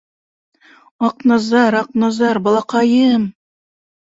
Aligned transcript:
«Аҡназар, 1.09 1.77
Аҡназар, 1.83 2.41
балаҡайым...» 2.49 3.29